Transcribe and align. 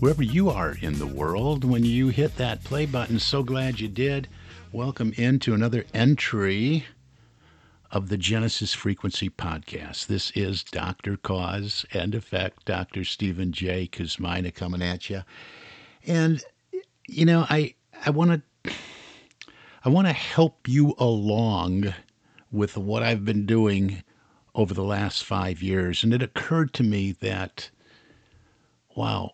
wherever 0.00 0.22
you 0.22 0.48
are 0.48 0.76
in 0.80 0.96
the 0.98 1.06
world. 1.06 1.64
When 1.64 1.84
you 1.84 2.08
hit 2.08 2.36
that 2.36 2.62
play 2.62 2.86
button, 2.86 3.18
so 3.18 3.42
glad 3.42 3.80
you 3.80 3.88
did. 3.88 4.28
Welcome 4.70 5.12
into 5.16 5.54
another 5.54 5.86
entry 5.92 6.84
of 7.90 8.08
the 8.08 8.16
Genesis 8.16 8.74
Frequency 8.74 9.28
Podcast. 9.28 10.06
This 10.06 10.30
is 10.36 10.62
Dr. 10.62 11.16
Cause 11.16 11.84
and 11.92 12.14
Effect, 12.14 12.64
Dr. 12.64 13.02
Stephen 13.02 13.50
J. 13.50 13.88
Kosmyna 13.88 14.54
coming 14.54 14.82
at 14.82 15.10
you. 15.10 15.22
And, 16.06 16.44
you 17.08 17.24
know, 17.24 17.44
I, 17.48 17.74
I 18.06 18.10
want 18.10 18.42
to. 18.64 18.72
I 19.84 19.90
want 19.90 20.06
to 20.06 20.12
help 20.12 20.68
you 20.68 20.94
along 20.98 21.94
with 22.52 22.76
what 22.76 23.02
I've 23.02 23.24
been 23.24 23.46
doing 23.46 24.02
over 24.54 24.74
the 24.74 24.84
last 24.84 25.24
five 25.24 25.62
years. 25.62 26.04
And 26.04 26.12
it 26.12 26.20
occurred 26.20 26.74
to 26.74 26.82
me 26.82 27.12
that, 27.20 27.70
wow, 28.94 29.32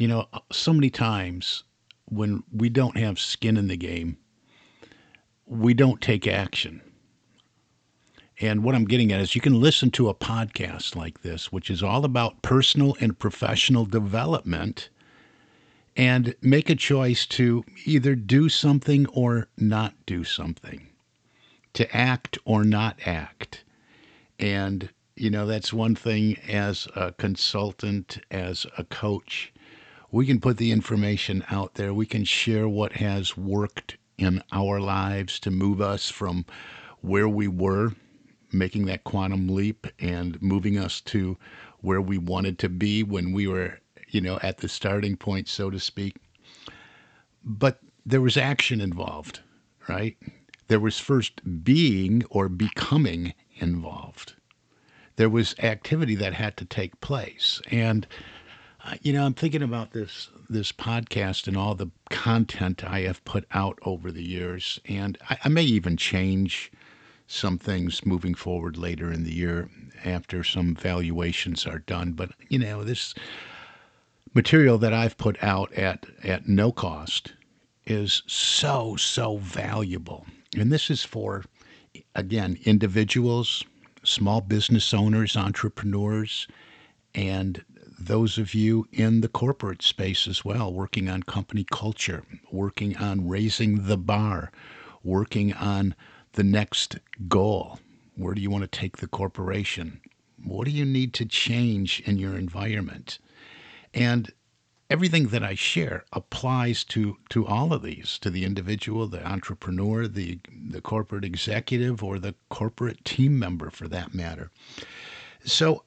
you 0.00 0.08
know, 0.08 0.26
uh, 0.32 0.38
so 0.50 0.72
many 0.72 0.88
times 0.88 1.62
when 2.06 2.42
we 2.50 2.70
don't 2.70 2.96
have 2.96 3.20
skin 3.20 3.58
in 3.58 3.68
the 3.68 3.76
game, 3.76 4.16
we 5.44 5.74
don't 5.74 6.00
take 6.00 6.26
action. 6.26 6.80
And 8.40 8.64
what 8.64 8.74
I'm 8.74 8.86
getting 8.86 9.12
at 9.12 9.20
is 9.20 9.34
you 9.34 9.42
can 9.42 9.60
listen 9.60 9.90
to 9.90 10.08
a 10.08 10.14
podcast 10.14 10.96
like 10.96 11.20
this, 11.20 11.52
which 11.52 11.68
is 11.68 11.82
all 11.82 12.06
about 12.06 12.40
personal 12.40 12.96
and 12.98 13.18
professional 13.18 13.84
development, 13.84 14.88
and 15.96 16.34
make 16.40 16.70
a 16.70 16.74
choice 16.74 17.26
to 17.26 17.62
either 17.84 18.14
do 18.14 18.48
something 18.48 19.06
or 19.08 19.48
not 19.58 19.92
do 20.06 20.24
something, 20.24 20.88
to 21.74 21.94
act 21.94 22.38
or 22.46 22.64
not 22.64 22.96
act. 23.04 23.64
And, 24.38 24.88
you 25.14 25.28
know, 25.28 25.44
that's 25.44 25.74
one 25.74 25.94
thing 25.94 26.38
as 26.48 26.88
a 26.96 27.12
consultant, 27.12 28.18
as 28.30 28.64
a 28.78 28.84
coach. 28.84 29.52
We 30.12 30.26
can 30.26 30.40
put 30.40 30.56
the 30.56 30.72
information 30.72 31.44
out 31.50 31.74
there. 31.74 31.94
We 31.94 32.06
can 32.06 32.24
share 32.24 32.68
what 32.68 32.94
has 32.94 33.36
worked 33.36 33.96
in 34.18 34.42
our 34.52 34.80
lives 34.80 35.38
to 35.40 35.50
move 35.50 35.80
us 35.80 36.10
from 36.10 36.44
where 37.00 37.28
we 37.28 37.48
were, 37.48 37.92
making 38.52 38.86
that 38.86 39.04
quantum 39.04 39.48
leap, 39.48 39.86
and 39.98 40.40
moving 40.42 40.78
us 40.78 41.00
to 41.02 41.38
where 41.80 42.00
we 42.00 42.18
wanted 42.18 42.58
to 42.58 42.68
be 42.68 43.02
when 43.02 43.32
we 43.32 43.46
were, 43.46 43.78
you 44.08 44.20
know, 44.20 44.38
at 44.42 44.58
the 44.58 44.68
starting 44.68 45.16
point, 45.16 45.48
so 45.48 45.70
to 45.70 45.78
speak. 45.78 46.16
But 47.44 47.78
there 48.04 48.20
was 48.20 48.36
action 48.36 48.80
involved, 48.80 49.40
right? 49.88 50.16
There 50.68 50.80
was 50.80 50.98
first 50.98 51.64
being 51.64 52.24
or 52.30 52.48
becoming 52.48 53.32
involved. 53.56 54.34
There 55.16 55.30
was 55.30 55.54
activity 55.60 56.14
that 56.16 56.34
had 56.34 56.56
to 56.58 56.64
take 56.64 57.00
place. 57.00 57.60
And, 57.70 58.06
Uh, 58.82 58.94
you 59.02 59.12
know, 59.12 59.24
I'm 59.24 59.34
thinking 59.34 59.62
about 59.62 59.92
this 59.92 60.30
this 60.48 60.72
podcast 60.72 61.46
and 61.46 61.56
all 61.56 61.74
the 61.74 61.90
content 62.08 62.84
I 62.84 63.00
have 63.00 63.24
put 63.24 63.44
out 63.52 63.78
over 63.82 64.10
the 64.10 64.24
years. 64.24 64.80
And 64.86 65.18
I, 65.28 65.38
I 65.44 65.48
may 65.48 65.62
even 65.62 65.96
change 65.96 66.72
some 67.26 67.58
things 67.58 68.04
moving 68.04 68.34
forward 68.34 68.76
later 68.76 69.12
in 69.12 69.22
the 69.24 69.34
year 69.34 69.68
after 70.04 70.42
some 70.42 70.74
valuations 70.74 71.66
are 71.66 71.78
done. 71.78 72.12
But, 72.12 72.30
you 72.48 72.58
know, 72.58 72.82
this 72.82 73.14
material 74.34 74.78
that 74.78 74.92
I've 74.92 75.16
put 75.18 75.40
out 75.42 75.72
at, 75.74 76.06
at 76.24 76.48
no 76.48 76.72
cost 76.72 77.34
is 77.86 78.22
so, 78.26 78.96
so 78.96 79.36
valuable. 79.36 80.26
And 80.56 80.72
this 80.72 80.90
is 80.90 81.04
for, 81.04 81.44
again, 82.16 82.58
individuals, 82.64 83.62
small 84.02 84.40
business 84.40 84.92
owners, 84.92 85.36
entrepreneurs, 85.36 86.48
and 87.14 87.64
those 88.00 88.38
of 88.38 88.54
you 88.54 88.86
in 88.92 89.20
the 89.20 89.28
corporate 89.28 89.82
space 89.82 90.26
as 90.26 90.44
well, 90.44 90.72
working 90.72 91.08
on 91.08 91.22
company 91.22 91.64
culture, 91.70 92.24
working 92.50 92.96
on 92.96 93.28
raising 93.28 93.86
the 93.86 93.98
bar, 93.98 94.50
working 95.04 95.52
on 95.52 95.94
the 96.32 96.42
next 96.42 96.96
goal. 97.28 97.78
Where 98.16 98.34
do 98.34 98.40
you 98.40 98.50
want 98.50 98.62
to 98.62 98.68
take 98.80 98.98
the 98.98 99.06
corporation? 99.06 100.00
What 100.42 100.64
do 100.64 100.70
you 100.70 100.84
need 100.84 101.12
to 101.14 101.26
change 101.26 102.00
in 102.00 102.18
your 102.18 102.36
environment? 102.36 103.18
And 103.92 104.32
everything 104.88 105.28
that 105.28 105.42
I 105.44 105.54
share 105.54 106.04
applies 106.12 106.84
to 106.84 107.18
to 107.30 107.46
all 107.46 107.72
of 107.72 107.82
these, 107.82 108.18
to 108.20 108.30
the 108.30 108.44
individual, 108.44 109.06
the 109.06 109.26
entrepreneur, 109.26 110.08
the 110.08 110.40
the 110.70 110.80
corporate 110.80 111.24
executive, 111.24 112.02
or 112.02 112.18
the 112.18 112.34
corporate 112.48 113.04
team 113.04 113.38
member 113.38 113.70
for 113.70 113.88
that 113.88 114.14
matter. 114.14 114.50
So 115.44 115.84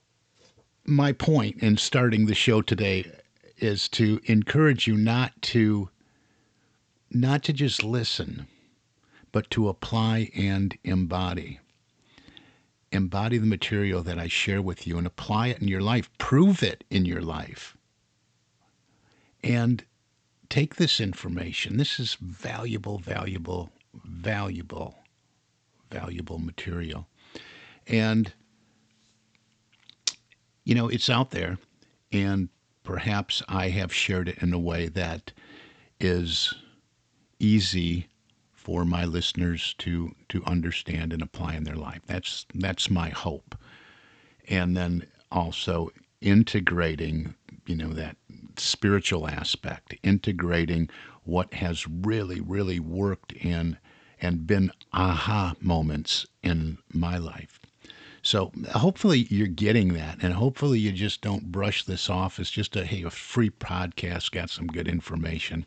my 0.85 1.11
point 1.11 1.57
in 1.63 1.77
starting 1.77 2.25
the 2.25 2.35
show 2.35 2.61
today 2.61 3.09
is 3.57 3.87
to 3.89 4.19
encourage 4.25 4.87
you 4.87 4.97
not 4.97 5.41
to 5.41 5.89
not 7.09 7.43
to 7.43 7.53
just 7.53 7.83
listen, 7.83 8.47
but 9.31 9.49
to 9.51 9.69
apply 9.69 10.31
and 10.35 10.75
embody. 10.83 11.59
Embody 12.91 13.37
the 13.37 13.45
material 13.45 14.01
that 14.01 14.17
I 14.17 14.27
share 14.27 14.61
with 14.61 14.87
you 14.87 14.97
and 14.97 15.05
apply 15.05 15.49
it 15.49 15.61
in 15.61 15.67
your 15.67 15.81
life. 15.81 16.09
Prove 16.17 16.63
it 16.63 16.83
in 16.89 17.05
your 17.05 17.21
life 17.21 17.77
and 19.43 19.83
take 20.49 20.75
this 20.75 20.99
information. 20.99 21.77
This 21.77 21.99
is 21.99 22.15
valuable, 22.15 22.97
valuable, 22.99 23.69
valuable, 23.93 24.95
valuable 25.91 26.39
material. 26.39 27.07
And, 27.87 28.33
you 30.63 30.75
know, 30.75 30.87
it's 30.87 31.09
out 31.09 31.31
there, 31.31 31.57
and 32.11 32.49
perhaps 32.83 33.41
I 33.47 33.69
have 33.69 33.93
shared 33.93 34.27
it 34.27 34.37
in 34.39 34.53
a 34.53 34.59
way 34.59 34.87
that 34.89 35.31
is 35.99 36.53
easy 37.39 38.07
for 38.51 38.85
my 38.85 39.05
listeners 39.05 39.75
to 39.79 40.15
to 40.29 40.43
understand 40.45 41.11
and 41.13 41.21
apply 41.21 41.55
in 41.55 41.63
their 41.63 41.75
life. 41.75 42.01
That's 42.07 42.45
that's 42.55 42.89
my 42.89 43.09
hope. 43.09 43.57
And 44.47 44.75
then 44.75 45.05
also 45.31 45.89
integrating, 46.21 47.35
you 47.65 47.75
know, 47.75 47.89
that 47.89 48.15
spiritual 48.57 49.27
aspect, 49.27 49.95
integrating 50.03 50.89
what 51.23 51.53
has 51.55 51.87
really, 51.87 52.39
really 52.41 52.79
worked 52.79 53.31
in 53.33 53.77
and 54.21 54.47
been 54.47 54.71
aha 54.93 55.53
moments 55.59 56.25
in 56.41 56.77
my 56.93 57.17
life. 57.17 57.59
So 58.25 58.53
hopefully 58.71 59.27
you're 59.29 59.47
getting 59.47 59.93
that, 59.95 60.23
and 60.23 60.33
hopefully 60.33 60.79
you 60.79 60.93
just 60.93 61.21
don't 61.21 61.51
brush 61.51 61.83
this 61.83 62.09
off 62.09 62.39
as 62.39 62.49
just 62.49 62.77
a 62.77 62.85
hey 62.85 63.03
a 63.03 63.09
free 63.09 63.49
podcast, 63.49 64.31
got 64.31 64.49
some 64.49 64.67
good 64.67 64.87
information. 64.87 65.65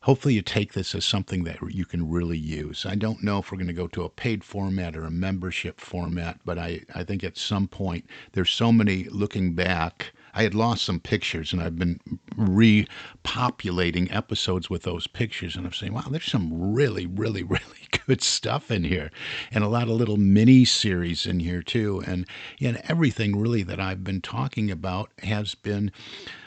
Hopefully 0.00 0.34
you 0.34 0.42
take 0.42 0.72
this 0.72 0.94
as 0.94 1.04
something 1.04 1.44
that 1.44 1.58
you 1.70 1.84
can 1.84 2.10
really 2.10 2.38
use. 2.38 2.86
I 2.86 2.94
don't 2.94 3.22
know 3.22 3.38
if 3.38 3.52
we're 3.52 3.58
going 3.58 3.68
to 3.68 3.74
go 3.74 3.86
to 3.88 4.04
a 4.04 4.08
paid 4.08 4.42
format 4.42 4.96
or 4.96 5.04
a 5.04 5.10
membership 5.10 5.80
format, 5.80 6.40
but 6.46 6.58
I, 6.58 6.80
I 6.94 7.04
think 7.04 7.22
at 7.22 7.36
some 7.36 7.68
point 7.68 8.06
there's 8.32 8.50
so 8.50 8.72
many 8.72 9.04
looking 9.04 9.52
back 9.52 10.12
I 10.34 10.44
had 10.44 10.54
lost 10.54 10.84
some 10.84 10.98
pictures 10.98 11.52
and 11.52 11.62
I've 11.62 11.78
been 11.78 12.00
repopulating 12.36 14.14
episodes 14.14 14.70
with 14.70 14.82
those 14.82 15.06
pictures. 15.06 15.56
And 15.56 15.66
I'm 15.66 15.72
saying, 15.72 15.92
wow, 15.92 16.04
there's 16.10 16.30
some 16.30 16.72
really, 16.72 17.06
really, 17.06 17.42
really 17.42 17.88
good 18.06 18.22
stuff 18.22 18.70
in 18.70 18.84
here. 18.84 19.10
And 19.50 19.62
a 19.62 19.68
lot 19.68 19.84
of 19.84 19.90
little 19.90 20.16
mini 20.16 20.64
series 20.64 21.26
in 21.26 21.40
here 21.40 21.62
too. 21.62 22.02
And, 22.06 22.26
and 22.60 22.80
everything 22.88 23.38
really 23.38 23.62
that 23.64 23.80
I've 23.80 24.04
been 24.04 24.22
talking 24.22 24.70
about 24.70 25.10
has 25.22 25.54
been 25.54 25.92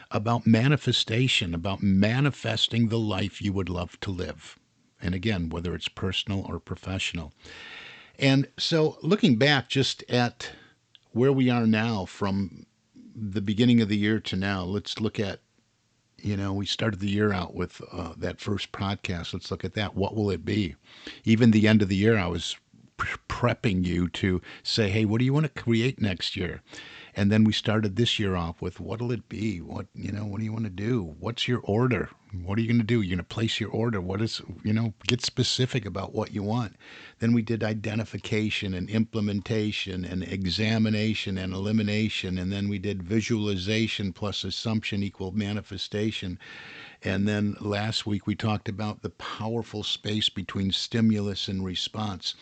about 0.10 0.48
manifestation, 0.48 1.54
about 1.54 1.84
manifesting 1.84 2.90
the 2.90 3.00
life 3.00 3.42
you 3.42 3.54
would 3.54 3.70
love 3.70 4.00
to 4.00 4.12
live. 4.12 4.58
And 5.02 5.14
again, 5.14 5.50
whether 5.50 5.76
it's 5.76 5.90
personal 5.90 6.46
or 6.50 6.60
professional. 6.60 7.34
And 8.18 8.48
so 8.58 8.98
looking 9.02 9.36
back 9.36 9.70
just 9.70 10.04
at 10.10 10.52
where 11.12 11.34
we 11.34 11.50
are 11.50 11.68
now 11.68 12.06
from 12.06 12.66
the 13.16 13.42
beginning 13.42 13.82
of 13.82 13.90
the 13.90 13.98
year 13.98 14.20
to 14.20 14.36
now, 14.36 14.64
let's 14.64 15.00
look 15.00 15.20
at 15.20 15.40
you 16.22 16.36
know, 16.36 16.54
we 16.54 16.66
started 16.66 17.00
the 17.00 17.10
year 17.10 17.34
out 17.34 17.54
with 17.54 17.82
uh, 17.92 18.14
that 18.18 18.40
first 18.40 18.72
podcast. 18.72 19.34
Let's 19.34 19.52
look 19.52 19.64
at 19.64 19.74
that. 19.76 19.96
What 19.96 20.16
will 20.16 20.32
it 20.32 20.44
be? 20.44 20.76
Even 21.24 21.52
the 21.52 21.68
end 21.68 21.82
of 21.82 21.90
the 21.90 21.96
year, 21.96 22.18
I 22.18 22.26
was 22.26 22.56
prepping 22.98 23.86
you 23.86 24.08
to 24.10 24.42
say, 24.64 24.90
hey, 24.90 25.06
what 25.06 25.20
do 25.20 25.26
you 25.26 25.34
want 25.34 25.46
to 25.46 25.62
create 25.62 26.02
next 26.02 26.36
year? 26.36 26.62
And 27.18 27.32
then 27.32 27.46
we 27.46 27.54
started 27.54 27.96
this 27.96 28.20
year 28.20 28.36
off 28.36 28.62
with 28.62 28.82
what'll 28.82 29.12
it 29.14 29.30
be? 29.30 29.62
What 29.62 29.88
you 29.96 30.12
know, 30.12 30.26
what 30.26 30.40
do 30.40 30.44
you 30.44 30.52
want 30.52 30.66
to 30.66 30.70
do? 30.70 31.16
What's 31.20 31.48
your 31.48 31.62
order? 31.64 32.10
What 32.44 32.58
are 32.58 32.62
you 32.62 32.68
going 32.68 32.80
to 32.80 32.84
do? 32.84 33.02
You're 33.02 33.16
going 33.16 33.26
to 33.26 33.36
place 33.36 33.62
your 33.62 33.70
order. 33.70 34.02
What 34.02 34.22
is 34.22 34.42
you 34.64 34.74
know, 34.74 34.94
get 35.08 35.24
specific 35.24 35.86
about 35.86 36.14
what 36.14 36.34
you 36.34 36.44
want. 36.44 36.76
Then 37.20 37.32
we 37.32 37.42
did 37.42 37.64
identification 37.64 38.74
and 38.74 38.90
implementation 38.90 40.04
and 40.04 40.24
examination 40.24 41.38
and 41.38 41.54
elimination 41.54 42.38
and 42.38 42.52
then 42.52 42.68
we 42.68 42.80
did 42.80 43.02
visualization 43.02 44.12
plus 44.12 44.44
assumption 44.44 45.02
equal 45.02 45.32
manifestation. 45.32 46.38
And 47.02 47.26
then 47.28 47.56
last 47.62 48.06
week 48.06 48.28
we 48.28 48.36
talked 48.36 48.68
about 48.68 49.02
the 49.02 49.12
powerful 49.12 49.84
space 49.84 50.28
between 50.28 50.74
stimulus 50.74 51.48
and 51.48 51.64
response. 51.64 52.36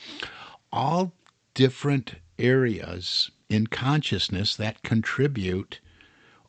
All 0.71 1.13
different 1.53 2.15
areas 2.39 3.29
in 3.49 3.67
consciousness 3.67 4.55
that 4.55 4.83
contribute 4.83 5.79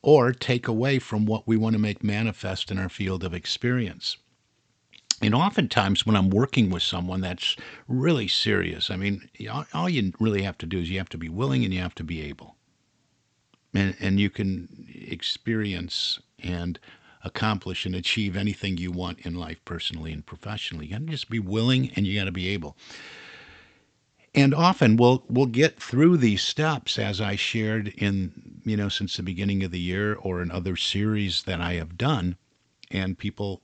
or 0.02 0.32
take 0.32 0.68
away 0.68 0.98
from 0.98 1.24
what 1.24 1.46
we 1.46 1.56
want 1.56 1.74
to 1.74 1.78
make 1.78 2.04
manifest 2.04 2.70
in 2.70 2.78
our 2.78 2.88
field 2.88 3.24
of 3.24 3.32
experience. 3.32 4.18
And 5.22 5.34
oftentimes, 5.34 6.04
when 6.04 6.16
I'm 6.16 6.28
working 6.28 6.68
with 6.68 6.82
someone 6.82 7.22
that's 7.22 7.56
really 7.88 8.28
serious, 8.28 8.90
I 8.90 8.96
mean, 8.96 9.28
all 9.72 9.88
you 9.88 10.12
really 10.20 10.42
have 10.42 10.58
to 10.58 10.66
do 10.66 10.80
is 10.80 10.90
you 10.90 10.98
have 10.98 11.08
to 11.10 11.18
be 11.18 11.28
willing 11.28 11.64
and 11.64 11.72
you 11.72 11.80
have 11.80 11.94
to 11.94 12.04
be 12.04 12.20
able. 12.22 12.56
And, 13.72 13.96
and 14.00 14.20
you 14.20 14.28
can 14.28 14.86
experience 14.94 16.20
and 16.42 16.78
accomplish 17.24 17.86
and 17.86 17.94
achieve 17.94 18.36
anything 18.36 18.76
you 18.76 18.92
want 18.92 19.20
in 19.20 19.34
life, 19.34 19.64
personally 19.64 20.12
and 20.12 20.26
professionally. 20.26 20.86
You 20.86 20.92
got 20.92 21.06
to 21.06 21.06
just 21.06 21.30
be 21.30 21.38
willing 21.38 21.90
and 21.96 22.06
you 22.06 22.18
got 22.18 22.26
to 22.26 22.32
be 22.32 22.48
able. 22.48 22.76
And 24.34 24.52
often 24.54 24.96
we'll 24.96 25.24
we'll 25.28 25.46
get 25.46 25.80
through 25.80 26.16
these 26.16 26.42
steps 26.42 26.98
as 26.98 27.20
I 27.20 27.36
shared 27.36 27.88
in 27.88 28.60
you 28.64 28.76
know 28.76 28.88
since 28.88 29.16
the 29.16 29.22
beginning 29.22 29.62
of 29.62 29.70
the 29.70 29.80
year 29.80 30.14
or 30.14 30.42
in 30.42 30.50
other 30.50 30.76
series 30.76 31.44
that 31.44 31.60
I 31.60 31.74
have 31.74 31.96
done, 31.96 32.36
and 32.90 33.18
people 33.18 33.62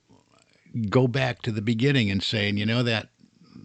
go 0.89 1.07
back 1.07 1.41
to 1.41 1.51
the 1.51 1.61
beginning 1.61 2.09
and 2.09 2.23
saying, 2.23 2.57
you 2.57 2.65
know 2.65 2.83
that 2.83 3.09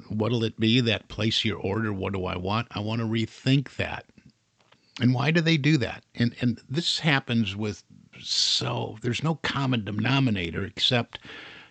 what'll 0.08 0.44
it 0.44 0.58
be 0.58 0.81
that 0.81 1.08
place 1.08 1.44
your 1.44 1.58
order? 1.58 1.93
What 1.93 2.12
do 2.12 2.25
I 2.25 2.37
want? 2.37 2.69
I 2.73 2.81
want 2.81 3.00
to 3.00 3.06
rethink 3.06 3.76
that. 3.76 4.05
And 5.00 5.14
why 5.14 5.31
do 5.31 5.41
they 5.41 5.56
do 5.56 5.76
that? 5.79 6.05
And 6.14 6.35
and 6.41 6.61
this 6.69 6.99
happens 7.00 7.55
with 7.55 7.85
so 8.20 8.99
there's 9.02 9.23
no 9.23 9.37
common 9.37 9.85
denominator 9.85 10.64
except 10.64 11.19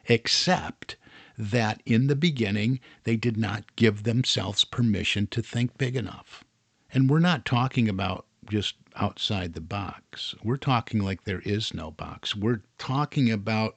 except 0.08 0.96
that 1.38 1.82
in 1.86 2.08
the 2.08 2.16
beginning 2.16 2.80
they 3.04 3.16
did 3.16 3.38
not 3.38 3.76
give 3.76 4.04
themselves 4.04 4.64
permission 4.64 5.28
to 5.28 5.42
think 5.42 5.78
big 5.78 5.96
enough. 5.96 6.44
And 6.92 7.10
we're 7.10 7.20
not 7.20 7.46
talking 7.46 7.90
about 7.90 8.26
just 8.50 8.76
outside 8.96 9.54
the 9.54 9.62
box. 9.62 10.36
We're 10.44 10.58
talking 10.58 11.02
like 11.02 11.24
there 11.24 11.42
is 11.42 11.74
no 11.74 11.92
box. 11.92 12.36
We're 12.36 12.62
talking 12.78 13.32
about 13.32 13.76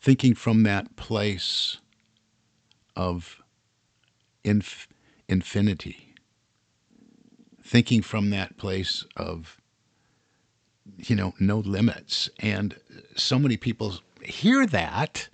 thinking 0.00 0.34
from 0.34 0.62
that 0.64 0.96
place 0.96 1.78
of 2.96 3.40
inf- 4.44 4.88
infinity, 5.28 6.14
thinking 7.64 8.02
from 8.02 8.30
that 8.30 8.56
place 8.56 9.04
of, 9.16 9.60
you 10.98 11.16
know, 11.16 11.34
no 11.40 11.58
limits. 11.58 12.28
And 12.40 12.76
so 13.16 13.38
many 13.38 13.56
people 13.56 14.00
hear 14.22 14.66
that 14.66 15.28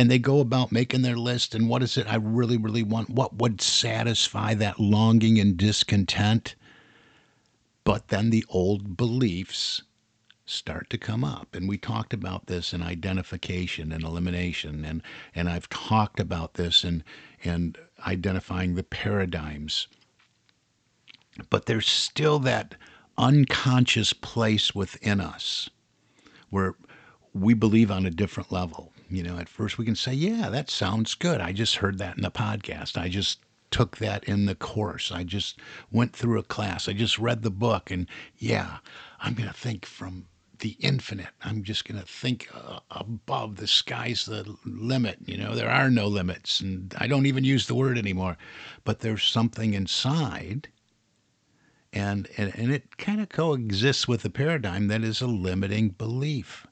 and 0.00 0.10
they 0.10 0.18
go 0.18 0.40
about 0.40 0.72
making 0.72 1.02
their 1.02 1.18
list 1.18 1.54
and 1.54 1.68
what 1.68 1.82
is 1.82 1.98
it 1.98 2.10
I 2.10 2.14
really, 2.16 2.56
really 2.56 2.82
want? 2.82 3.10
What 3.10 3.34
would 3.34 3.60
satisfy 3.60 4.54
that 4.54 4.80
longing 4.80 5.38
and 5.38 5.58
discontent? 5.58 6.54
But 7.84 8.08
then 8.08 8.30
the 8.30 8.46
old 8.48 8.96
beliefs 8.96 9.82
start 10.46 10.88
to 10.88 10.96
come 10.96 11.22
up. 11.22 11.54
And 11.54 11.68
we 11.68 11.76
talked 11.76 12.14
about 12.14 12.46
this 12.46 12.72
in 12.72 12.80
identification 12.80 13.92
and 13.92 14.02
elimination. 14.02 14.86
And, 14.86 15.02
and 15.34 15.50
I've 15.50 15.68
talked 15.68 16.18
about 16.18 16.54
this 16.54 16.82
in, 16.82 17.04
in 17.42 17.76
identifying 18.06 18.76
the 18.76 18.84
paradigms. 18.84 19.86
But 21.50 21.66
there's 21.66 21.86
still 21.86 22.38
that 22.38 22.74
unconscious 23.18 24.14
place 24.14 24.74
within 24.74 25.20
us 25.20 25.68
where 26.48 26.74
we 27.34 27.52
believe 27.52 27.90
on 27.90 28.06
a 28.06 28.10
different 28.10 28.50
level. 28.50 28.89
You 29.10 29.24
know, 29.24 29.38
at 29.38 29.48
first 29.48 29.76
we 29.76 29.84
can 29.84 29.96
say, 29.96 30.12
yeah, 30.14 30.48
that 30.50 30.70
sounds 30.70 31.14
good. 31.14 31.40
I 31.40 31.52
just 31.52 31.76
heard 31.76 31.98
that 31.98 32.16
in 32.16 32.22
the 32.22 32.30
podcast. 32.30 32.96
I 32.96 33.08
just 33.08 33.40
took 33.70 33.98
that 33.98 34.24
in 34.24 34.46
the 34.46 34.54
course. 34.54 35.10
I 35.12 35.24
just 35.24 35.58
went 35.90 36.14
through 36.14 36.38
a 36.38 36.44
class. 36.44 36.88
I 36.88 36.92
just 36.92 37.18
read 37.18 37.42
the 37.42 37.50
book. 37.50 37.90
And 37.90 38.06
yeah, 38.38 38.78
I'm 39.20 39.34
going 39.34 39.48
to 39.48 39.54
think 39.54 39.84
from 39.84 40.26
the 40.60 40.76
infinite. 40.80 41.30
I'm 41.42 41.62
just 41.62 41.86
going 41.86 42.00
to 42.00 42.06
think 42.06 42.48
uh, 42.54 42.80
above. 42.90 43.56
The 43.56 43.66
sky's 43.66 44.26
the 44.26 44.56
limit. 44.64 45.18
You 45.24 45.38
know, 45.38 45.54
there 45.54 45.70
are 45.70 45.90
no 45.90 46.06
limits. 46.06 46.60
And 46.60 46.94
I 46.98 47.06
don't 47.06 47.26
even 47.26 47.44
use 47.44 47.66
the 47.66 47.74
word 47.74 47.98
anymore. 47.98 48.36
But 48.84 49.00
there's 49.00 49.24
something 49.24 49.74
inside. 49.74 50.68
And, 51.92 52.28
and, 52.36 52.52
and 52.54 52.70
it 52.72 52.98
kind 52.98 53.20
of 53.20 53.28
coexists 53.28 54.06
with 54.06 54.22
the 54.22 54.30
paradigm 54.30 54.86
that 54.88 55.02
is 55.02 55.20
a 55.20 55.26
limiting 55.26 55.88
belief. 55.88 56.66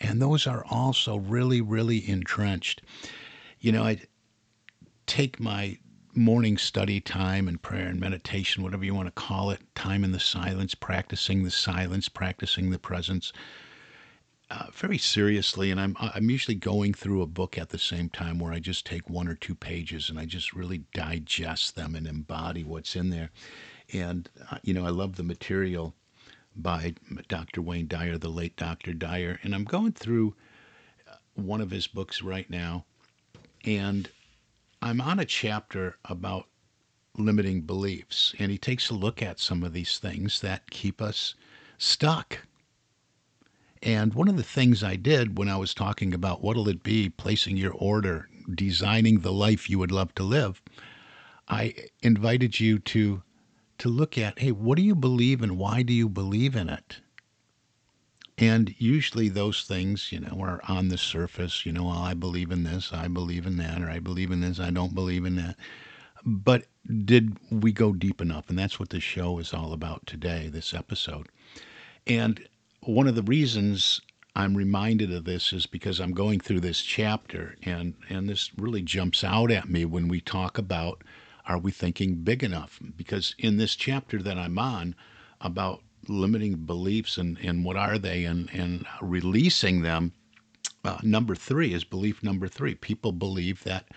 And 0.00 0.20
those 0.20 0.46
are 0.46 0.64
also 0.70 1.16
really, 1.16 1.60
really 1.60 2.08
entrenched. 2.08 2.82
You 3.60 3.72
know, 3.72 3.84
I 3.84 4.00
take 5.06 5.40
my 5.40 5.78
morning 6.14 6.56
study 6.56 7.00
time 7.00 7.46
and 7.46 7.60
prayer 7.60 7.86
and 7.88 8.00
meditation, 8.00 8.62
whatever 8.62 8.84
you 8.84 8.94
want 8.94 9.06
to 9.06 9.12
call 9.12 9.50
it, 9.50 9.60
time 9.74 10.02
in 10.02 10.12
the 10.12 10.20
silence, 10.20 10.74
practicing 10.74 11.44
the 11.44 11.50
silence, 11.50 12.08
practicing 12.08 12.70
the 12.70 12.78
presence, 12.78 13.32
uh, 14.50 14.66
very 14.72 14.98
seriously. 14.98 15.70
And 15.70 15.80
I'm 15.80 15.96
I'm 15.98 16.30
usually 16.30 16.54
going 16.54 16.94
through 16.94 17.22
a 17.22 17.26
book 17.26 17.58
at 17.58 17.68
the 17.70 17.78
same 17.78 18.08
time 18.08 18.38
where 18.38 18.52
I 18.52 18.58
just 18.58 18.86
take 18.86 19.10
one 19.10 19.28
or 19.28 19.34
two 19.34 19.54
pages 19.54 20.08
and 20.08 20.18
I 20.18 20.24
just 20.24 20.52
really 20.52 20.84
digest 20.94 21.76
them 21.76 21.94
and 21.94 22.06
embody 22.06 22.64
what's 22.64 22.96
in 22.96 23.10
there. 23.10 23.30
And 23.92 24.28
uh, 24.50 24.58
you 24.62 24.72
know, 24.72 24.86
I 24.86 24.90
love 24.90 25.16
the 25.16 25.22
material 25.22 25.94
by 26.56 26.94
Dr. 27.28 27.62
Wayne 27.62 27.86
Dyer, 27.86 28.18
the 28.18 28.28
late 28.28 28.56
Dr. 28.56 28.92
Dyer. 28.92 29.38
And 29.42 29.54
I'm 29.54 29.64
going 29.64 29.92
through 29.92 30.34
uh, 31.10 31.16
one 31.34 31.60
of 31.60 31.70
his 31.70 31.86
books 31.86 32.22
right 32.22 32.48
now, 32.48 32.84
and 33.64 34.08
I'm 34.82 35.00
on 35.00 35.18
a 35.18 35.24
chapter 35.24 35.96
about 36.04 36.46
limiting 37.18 37.62
beliefs. 37.62 38.34
And 38.38 38.50
he 38.50 38.58
takes 38.58 38.90
a 38.90 38.94
look 38.94 39.22
at 39.22 39.40
some 39.40 39.62
of 39.62 39.72
these 39.72 39.98
things 39.98 40.40
that 40.40 40.70
keep 40.70 41.00
us 41.00 41.34
stuck. 41.78 42.38
And 43.82 44.14
one 44.14 44.28
of 44.28 44.36
the 44.36 44.42
things 44.42 44.82
I 44.82 44.96
did 44.96 45.38
when 45.38 45.48
I 45.48 45.56
was 45.56 45.74
talking 45.74 46.12
about 46.14 46.42
what'll 46.42 46.68
it 46.68 46.82
be, 46.82 47.08
placing 47.08 47.56
your 47.56 47.72
order, 47.72 48.28
designing 48.54 49.20
the 49.20 49.32
life 49.32 49.68
you 49.68 49.78
would 49.78 49.92
love 49.92 50.14
to 50.16 50.22
live, 50.22 50.62
I 51.48 51.74
invited 52.02 52.58
you 52.58 52.78
to 52.80 53.22
to 53.78 53.88
look 53.88 54.16
at 54.18 54.38
hey, 54.38 54.52
what 54.52 54.76
do 54.76 54.82
you 54.82 54.94
believe 54.94 55.42
and 55.42 55.58
why 55.58 55.82
do 55.82 55.92
you 55.92 56.08
believe 56.08 56.56
in 56.56 56.68
it? 56.68 57.00
And 58.38 58.74
usually 58.78 59.28
those 59.28 59.64
things, 59.64 60.12
you 60.12 60.20
know, 60.20 60.40
are 60.40 60.60
on 60.68 60.88
the 60.88 60.98
surface, 60.98 61.64
you 61.64 61.72
know, 61.72 61.88
I 61.88 62.12
believe 62.12 62.50
in 62.50 62.64
this, 62.64 62.92
I 62.92 63.08
believe 63.08 63.46
in 63.46 63.56
that, 63.56 63.80
or 63.80 63.88
I 63.88 63.98
believe 63.98 64.30
in 64.30 64.42
this, 64.42 64.60
I 64.60 64.70
don't 64.70 64.94
believe 64.94 65.24
in 65.24 65.36
that. 65.36 65.56
But 66.24 66.66
did 67.04 67.38
we 67.50 67.72
go 67.72 67.92
deep 67.92 68.20
enough? 68.20 68.50
And 68.50 68.58
that's 68.58 68.78
what 68.78 68.90
the 68.90 69.00
show 69.00 69.38
is 69.38 69.54
all 69.54 69.72
about 69.72 70.06
today, 70.06 70.48
this 70.48 70.74
episode. 70.74 71.28
And 72.06 72.46
one 72.80 73.08
of 73.08 73.14
the 73.14 73.22
reasons 73.22 74.02
I'm 74.34 74.54
reminded 74.54 75.12
of 75.12 75.24
this 75.24 75.52
is 75.54 75.64
because 75.64 75.98
I'm 75.98 76.12
going 76.12 76.40
through 76.40 76.60
this 76.60 76.82
chapter, 76.82 77.56
and, 77.62 77.94
and 78.10 78.28
this 78.28 78.50
really 78.58 78.82
jumps 78.82 79.24
out 79.24 79.50
at 79.50 79.70
me 79.70 79.86
when 79.86 80.08
we 80.08 80.20
talk 80.20 80.58
about 80.58 81.02
are 81.46 81.58
we 81.58 81.70
thinking 81.70 82.16
big 82.16 82.42
enough? 82.42 82.80
Because 82.96 83.34
in 83.38 83.56
this 83.56 83.76
chapter 83.76 84.22
that 84.22 84.38
I'm 84.38 84.58
on 84.58 84.94
about 85.40 85.82
limiting 86.08 86.56
beliefs 86.56 87.18
and, 87.18 87.38
and 87.38 87.64
what 87.64 87.76
are 87.76 87.98
they 87.98 88.24
and, 88.24 88.50
and 88.52 88.86
releasing 89.00 89.82
them, 89.82 90.12
uh, 90.84 90.98
number 91.02 91.34
three 91.34 91.72
is 91.72 91.84
belief 91.84 92.22
number 92.22 92.46
three. 92.46 92.74
People 92.74 93.12
believe 93.12 93.64
that, 93.64 93.88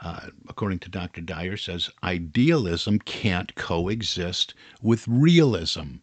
uh, 0.00 0.28
according 0.48 0.78
to 0.80 0.88
Dr. 0.88 1.20
Dyer, 1.20 1.56
says 1.56 1.90
idealism 2.02 2.98
can't 3.00 3.54
coexist 3.54 4.54
with 4.80 5.06
realism. 5.06 5.96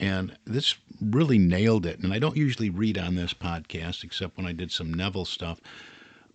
And 0.00 0.36
this 0.46 0.76
really 1.00 1.38
nailed 1.38 1.86
it. 1.86 2.00
And 2.00 2.12
I 2.12 2.18
don't 2.18 2.36
usually 2.36 2.70
read 2.70 2.98
on 2.98 3.14
this 3.14 3.34
podcast 3.34 4.04
except 4.04 4.36
when 4.36 4.46
I 4.46 4.52
did 4.52 4.72
some 4.72 4.92
Neville 4.92 5.26
stuff. 5.26 5.60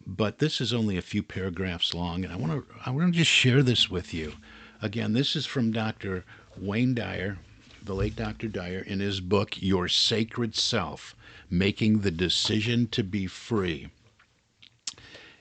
But 0.07 0.39
this 0.39 0.61
is 0.61 0.73
only 0.73 0.97
a 0.97 1.01
few 1.01 1.21
paragraphs 1.21 1.93
long, 1.93 2.23
and 2.23 2.31
I 2.31 2.37
want 2.37 2.53
to 2.53 2.75
I 2.85 2.91
want 2.91 3.13
to 3.13 3.17
just 3.17 3.29
share 3.29 3.61
this 3.61 3.89
with 3.89 4.13
you. 4.13 4.33
Again, 4.81 5.11
this 5.11 5.35
is 5.35 5.45
from 5.45 5.71
Dr. 5.71 6.23
Wayne 6.57 6.95
Dyer, 6.95 7.37
the 7.83 7.93
late 7.93 8.15
Dr. 8.15 8.47
Dyer, 8.47 8.79
in 8.79 9.01
his 9.01 9.19
book 9.19 9.61
Your 9.61 9.89
Sacred 9.89 10.55
Self: 10.55 11.13
Making 11.49 11.99
the 11.99 12.11
Decision 12.11 12.87
to 12.87 13.03
Be 13.03 13.27
Free. 13.27 13.89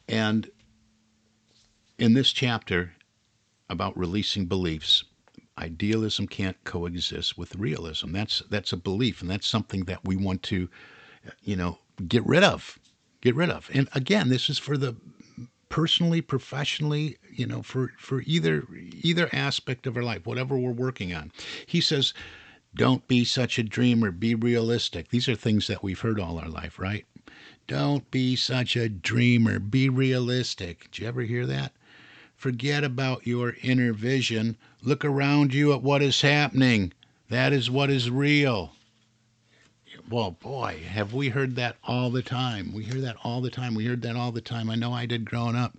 And 0.08 0.50
in 1.98 2.14
this 2.14 2.32
chapter 2.32 2.92
about 3.70 3.96
releasing 3.96 4.46
beliefs, 4.46 5.04
idealism 5.58 6.26
can't 6.26 6.62
coexist 6.64 7.38
with 7.38 7.54
realism. 7.54 8.10
That's 8.10 8.42
that's 8.50 8.72
a 8.72 8.76
belief, 8.76 9.20
and 9.20 9.30
that's 9.30 9.46
something 9.46 9.84
that 9.84 10.04
we 10.04 10.16
want 10.16 10.42
to, 10.44 10.68
you 11.44 11.54
know, 11.54 11.78
get 12.08 12.26
rid 12.26 12.42
of, 12.42 12.80
get 13.26 13.34
rid 13.34 13.50
of. 13.50 13.68
And 13.74 13.88
again, 13.92 14.28
this 14.28 14.48
is 14.48 14.58
for 14.58 14.76
the 14.76 14.94
personally, 15.68 16.20
professionally, 16.20 17.16
you 17.32 17.46
know, 17.46 17.62
for 17.62 17.92
for 17.98 18.22
either 18.24 18.64
either 19.02 19.28
aspect 19.32 19.86
of 19.86 19.96
our 19.96 20.02
life, 20.02 20.26
whatever 20.26 20.56
we're 20.56 20.70
working 20.70 21.12
on. 21.12 21.32
He 21.66 21.80
says, 21.80 22.14
"Don't 22.74 23.06
be 23.08 23.24
such 23.24 23.58
a 23.58 23.64
dreamer. 23.64 24.12
Be 24.12 24.34
realistic." 24.34 25.08
These 25.08 25.28
are 25.28 25.34
things 25.34 25.66
that 25.66 25.82
we've 25.82 26.00
heard 26.00 26.20
all 26.20 26.38
our 26.38 26.48
life, 26.48 26.78
right? 26.78 27.04
Don't 27.66 28.08
be 28.12 28.36
such 28.36 28.76
a 28.76 28.88
dreamer. 28.88 29.58
Be 29.58 29.88
realistic. 29.88 30.88
Did 30.92 31.00
you 31.00 31.08
ever 31.08 31.22
hear 31.22 31.46
that? 31.46 31.72
Forget 32.36 32.84
about 32.84 33.26
your 33.26 33.56
inner 33.60 33.92
vision. 33.92 34.56
Look 34.82 35.04
around 35.04 35.52
you 35.52 35.72
at 35.72 35.82
what 35.82 36.00
is 36.00 36.20
happening. 36.20 36.92
That 37.28 37.52
is 37.52 37.68
what 37.68 37.90
is 37.90 38.08
real. 38.08 38.72
Well, 40.08 40.30
boy, 40.30 40.84
have 40.88 41.14
we 41.14 41.30
heard 41.30 41.56
that 41.56 41.78
all 41.82 42.10
the 42.10 42.22
time. 42.22 42.72
We 42.72 42.84
hear 42.84 43.00
that 43.00 43.16
all 43.24 43.40
the 43.40 43.50
time. 43.50 43.74
We 43.74 43.86
heard 43.86 44.02
that 44.02 44.14
all 44.14 44.30
the 44.30 44.40
time. 44.40 44.70
I 44.70 44.76
know 44.76 44.92
I 44.92 45.04
did 45.04 45.24
growing 45.24 45.56
up. 45.56 45.76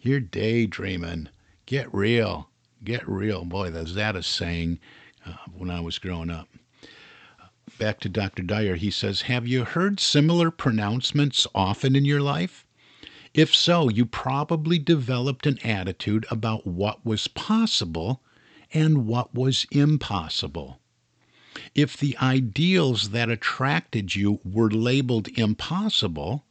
You're 0.00 0.18
daydreaming. 0.18 1.28
Get 1.64 1.92
real. 1.94 2.50
Get 2.82 3.08
real. 3.08 3.44
Boy, 3.44 3.70
was 3.70 3.94
that 3.94 4.16
a 4.16 4.22
saying 4.24 4.80
uh, 5.24 5.34
when 5.56 5.70
I 5.70 5.78
was 5.78 6.00
growing 6.00 6.28
up. 6.28 6.48
Back 7.78 8.00
to 8.00 8.08
Dr. 8.08 8.42
Dyer, 8.42 8.74
he 8.74 8.90
says, 8.90 9.22
Have 9.22 9.46
you 9.46 9.62
heard 9.62 10.00
similar 10.00 10.50
pronouncements 10.50 11.46
often 11.54 11.94
in 11.94 12.04
your 12.04 12.20
life? 12.20 12.66
If 13.32 13.54
so, 13.54 13.88
you 13.88 14.06
probably 14.06 14.80
developed 14.80 15.46
an 15.46 15.58
attitude 15.64 16.26
about 16.32 16.66
what 16.66 17.06
was 17.06 17.28
possible 17.28 18.22
and 18.74 19.06
what 19.06 19.34
was 19.36 19.66
impossible. 19.70 20.80
If 21.74 21.96
the 21.96 22.16
ideals 22.18 23.10
that 23.10 23.30
attracted 23.30 24.16
you 24.16 24.40
were 24.44 24.70
labeled 24.70 25.28
impossible, 25.38 26.44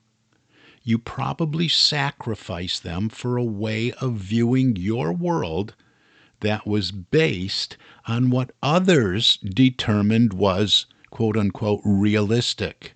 you 0.84 0.98
probably 0.98 1.68
sacrificed 1.68 2.84
them 2.84 3.10
for 3.10 3.36
a 3.36 3.44
way 3.44 3.92
of 3.94 4.16
viewing 4.16 4.76
your 4.76 5.12
world 5.12 5.76
that 6.42 6.66
was 6.68 6.92
based 6.92 7.78
on 8.06 8.30
what 8.30 8.52
others 8.62 9.38
determined 9.38 10.34
was 10.34 10.86
quote 11.10 11.36
unquote 11.36 11.82
realistic. 11.84 12.94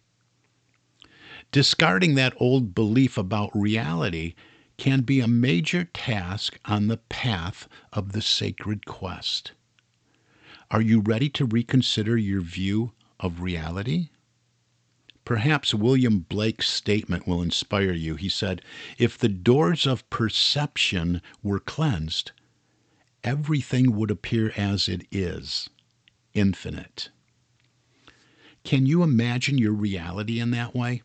Discarding 1.51 2.15
that 2.15 2.33
old 2.37 2.73
belief 2.75 3.17
about 3.17 3.49
reality 3.53 4.35
can 4.77 5.01
be 5.01 5.19
a 5.19 5.27
major 5.27 5.83
task 5.85 6.57
on 6.65 6.87
the 6.87 6.97
path 6.97 7.67
of 7.91 8.13
the 8.13 8.21
sacred 8.21 8.85
quest. 8.85 9.51
Are 10.71 10.81
you 10.81 11.01
ready 11.01 11.29
to 11.29 11.45
reconsider 11.45 12.17
your 12.17 12.41
view 12.41 12.93
of 13.19 13.41
reality? 13.41 14.09
Perhaps 15.23 15.75
William 15.75 16.21
Blake's 16.21 16.67
statement 16.67 17.27
will 17.27 17.43
inspire 17.43 17.93
you. 17.93 18.15
He 18.15 18.29
said, 18.29 18.63
If 18.97 19.19
the 19.19 19.29
doors 19.29 19.85
of 19.85 20.09
perception 20.09 21.21
were 21.43 21.59
cleansed, 21.59 22.31
everything 23.23 23.95
would 23.95 24.09
appear 24.09 24.51
as 24.57 24.89
it 24.89 25.05
is 25.11 25.69
infinite. 26.33 27.09
Can 28.63 28.87
you 28.87 29.03
imagine 29.03 29.59
your 29.59 29.73
reality 29.73 30.39
in 30.39 30.49
that 30.51 30.73
way? 30.73 31.03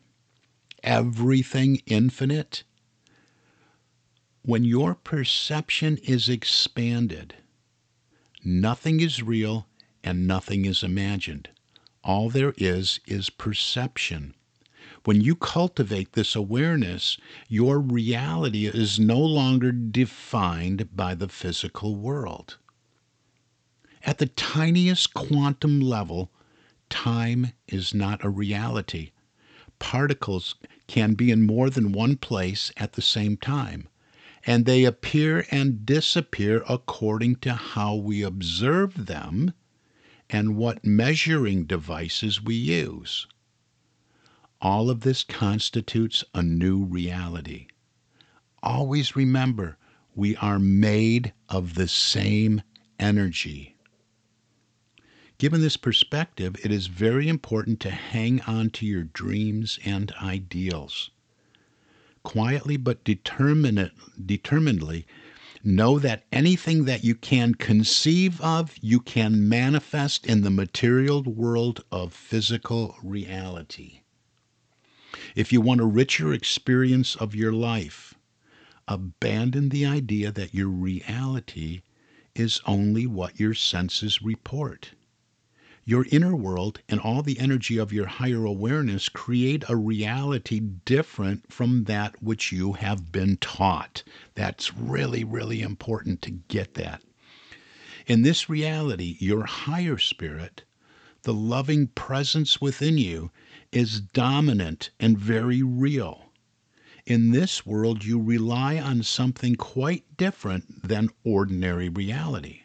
everything 0.83 1.81
infinite, 1.85 2.63
when 4.43 4.63
your 4.63 4.95
perception 4.95 5.97
is 5.97 6.29
expanded, 6.29 7.35
nothing 8.47 8.99
is 9.01 9.21
real 9.21 9.67
and 10.03 10.25
nothing 10.25 10.65
is 10.65 10.81
imagined. 10.81 11.49
All 12.03 12.29
there 12.29 12.53
is 12.57 12.99
is 13.05 13.29
perception. 13.29 14.33
When 15.03 15.21
you 15.21 15.35
cultivate 15.35 16.13
this 16.13 16.35
awareness, 16.35 17.17
your 17.47 17.79
reality 17.79 18.65
is 18.65 18.99
no 18.99 19.19
longer 19.19 19.71
defined 19.71 20.95
by 20.95 21.13
the 21.13 21.27
physical 21.27 21.95
world. 21.95 22.57
At 24.03 24.17
the 24.17 24.27
tiniest 24.27 25.13
quantum 25.13 25.81
level, 25.81 26.31
time 26.89 27.53
is 27.67 27.93
not 27.93 28.23
a 28.23 28.29
reality 28.29 29.11
particles 29.79 30.55
can 30.87 31.13
be 31.13 31.31
in 31.31 31.43
more 31.43 31.69
than 31.69 31.91
one 31.91 32.17
place 32.17 32.71
at 32.77 32.93
the 32.93 33.01
same 33.01 33.37
time, 33.37 33.87
and 34.47 34.65
they 34.65 34.85
appear 34.85 35.45
and 35.51 35.85
disappear 35.85 36.63
according 36.69 37.35
to 37.35 37.53
how 37.53 37.93
we 37.93 38.23
observe 38.23 39.05
them 39.07 39.53
and 40.29 40.55
what 40.55 40.85
measuring 40.85 41.65
devices 41.65 42.41
we 42.41 42.55
use. 42.55 43.27
All 44.61 44.89
of 44.89 45.01
this 45.01 45.25
constitutes 45.25 46.23
a 46.33 46.41
new 46.41 46.85
reality. 46.85 47.67
Always 48.63 49.17
remember, 49.17 49.77
we 50.15 50.35
are 50.37 50.59
made 50.59 51.33
of 51.49 51.75
the 51.75 51.87
same 51.87 52.61
energy. 52.97 53.75
Given 55.37 55.61
this 55.61 55.77
perspective, 55.77 56.55
it 56.63 56.71
is 56.71 56.87
very 56.87 57.27
important 57.27 57.81
to 57.81 57.91
hang 57.91 58.41
on 58.41 58.69
to 58.71 58.85
your 58.85 59.03
dreams 59.03 59.77
and 59.85 60.11
ideals. 60.13 61.11
Quietly 62.27 62.75
but 62.75 63.05
determinedly, 63.05 65.05
know 65.63 65.97
that 65.97 66.25
anything 66.29 66.83
that 66.83 67.01
you 67.01 67.15
can 67.15 67.55
conceive 67.55 68.41
of, 68.41 68.75
you 68.81 68.99
can 68.99 69.47
manifest 69.47 70.25
in 70.25 70.41
the 70.41 70.49
material 70.49 71.23
world 71.23 71.85
of 71.89 72.13
physical 72.13 72.97
reality. 73.01 74.01
If 75.35 75.53
you 75.53 75.61
want 75.61 75.79
a 75.79 75.85
richer 75.85 76.33
experience 76.33 77.15
of 77.15 77.33
your 77.33 77.53
life, 77.53 78.15
abandon 78.89 79.69
the 79.69 79.85
idea 79.85 80.29
that 80.33 80.53
your 80.53 80.67
reality 80.67 81.81
is 82.35 82.59
only 82.65 83.07
what 83.07 83.39
your 83.39 83.53
senses 83.53 84.21
report. 84.21 84.91
Your 85.89 86.05
inner 86.11 86.35
world 86.35 86.81
and 86.89 86.99
all 86.99 87.21
the 87.21 87.39
energy 87.39 87.77
of 87.77 87.93
your 87.93 88.07
higher 88.07 88.43
awareness 88.43 89.07
create 89.07 89.63
a 89.69 89.77
reality 89.77 90.59
different 90.59 91.49
from 91.49 91.85
that 91.85 92.21
which 92.21 92.51
you 92.51 92.73
have 92.73 93.09
been 93.09 93.37
taught. 93.37 94.03
That's 94.35 94.75
really, 94.75 95.23
really 95.23 95.61
important 95.61 96.21
to 96.23 96.31
get 96.31 96.73
that. 96.73 97.03
In 98.05 98.23
this 98.23 98.49
reality, 98.49 99.15
your 99.21 99.45
higher 99.45 99.97
spirit, 99.97 100.65
the 101.21 101.33
loving 101.33 101.87
presence 101.87 102.59
within 102.59 102.97
you, 102.97 103.31
is 103.71 104.01
dominant 104.01 104.89
and 104.99 105.17
very 105.17 105.63
real. 105.63 106.33
In 107.05 107.31
this 107.31 107.65
world, 107.65 108.03
you 108.03 108.19
rely 108.19 108.77
on 108.77 109.03
something 109.03 109.55
quite 109.55 110.17
different 110.17 110.85
than 110.85 111.11
ordinary 111.23 111.87
reality. 111.87 112.63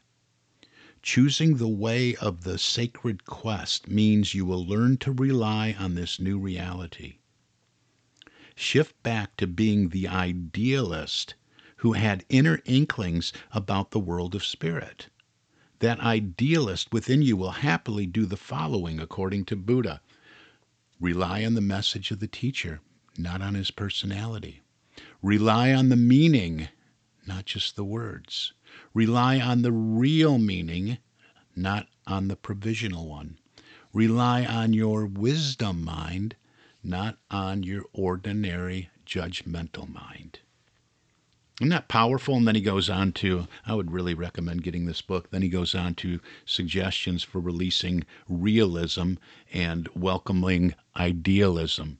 Choosing 1.02 1.56
the 1.56 1.68
way 1.68 2.14
of 2.14 2.44
the 2.44 2.59
sacred 2.59 3.25
quest 3.25 3.88
means 3.88 4.35
you 4.35 4.47
will 4.47 4.64
learn 4.64 4.99
to 4.99 5.11
rely 5.11 5.75
on 5.76 5.94
this 5.97 6.21
new 6.21 6.38
reality. 6.38 7.16
Shift 8.54 9.02
back 9.02 9.37
to 9.38 9.49
being 9.49 9.88
the 9.88 10.06
idealist 10.06 11.35
who 11.78 11.94
had 11.94 12.25
inner 12.28 12.62
inklings 12.64 13.32
about 13.50 13.90
the 13.90 13.99
world 13.99 14.37
of 14.37 14.44
spirit. 14.44 15.09
That 15.80 15.99
idealist 15.99 16.92
within 16.92 17.21
you 17.21 17.37
will 17.37 17.50
happily 17.50 18.06
do 18.06 18.25
the 18.25 18.37
following 18.37 19.00
according 19.00 19.47
to 19.47 19.56
Buddha 19.56 20.00
rely 21.00 21.44
on 21.44 21.54
the 21.54 21.61
message 21.61 22.12
of 22.12 22.21
the 22.21 22.28
teacher, 22.28 22.80
not 23.18 23.42
on 23.42 23.54
his 23.54 23.73
personality. 23.73 24.61
Rely 25.21 25.73
on 25.73 25.88
the 25.88 25.97
meaning, 25.97 26.68
not 27.26 27.44
just 27.47 27.75
the 27.75 27.85
words. 27.85 28.52
Rely 28.95 29.41
on 29.41 29.63
the 29.63 29.73
real 29.73 30.39
meaning, 30.39 30.99
not 31.57 31.89
on 32.07 32.29
the 32.29 32.37
provisional 32.37 33.09
one. 33.09 33.39
Rely 33.93 34.45
on 34.45 34.73
your 34.73 35.07
wisdom 35.07 35.85
mind, 35.85 36.37
not 36.83 37.19
on 37.31 37.63
your 37.63 37.85
ordinary 37.93 38.91
judgmental 39.07 39.89
mind. 39.89 40.41
Isn't 41.61 41.71
that 41.71 41.89
powerful? 41.89 42.35
And 42.35 42.49
then 42.49 42.55
he 42.55 42.61
goes 42.61 42.91
on 42.91 43.13
to, 43.13 43.47
I 43.67 43.75
would 43.75 43.93
really 43.93 44.15
recommend 44.15 44.65
getting 44.65 44.87
this 44.87 45.01
book. 45.01 45.31
Then 45.31 45.43
he 45.43 45.49
goes 45.49 45.75
on 45.75 45.95
to 45.97 46.21
suggestions 46.45 47.23
for 47.23 47.41
releasing 47.41 48.05
realism 48.29 49.15
and 49.53 49.89
welcoming 49.95 50.75
idealism. 50.97 51.99